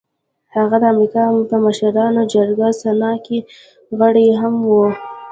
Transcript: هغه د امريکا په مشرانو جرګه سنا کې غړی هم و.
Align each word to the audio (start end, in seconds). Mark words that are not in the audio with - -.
هغه 0.55 0.75
د 0.81 0.85
امريکا 0.93 1.23
په 1.49 1.55
مشرانو 1.65 2.21
جرګه 2.33 2.67
سنا 2.81 3.11
کې 3.25 3.37
غړی 3.99 4.27
هم 4.39 4.53
و. 4.69 4.71